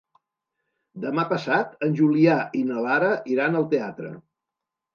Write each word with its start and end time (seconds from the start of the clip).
Demà 1.03 1.25
passat 1.33 1.77
en 1.89 1.93
Julià 2.01 2.39
i 2.63 2.65
na 2.73 2.87
Lara 2.89 3.13
iran 3.37 3.61
al 3.63 3.71
teatre. 3.77 4.15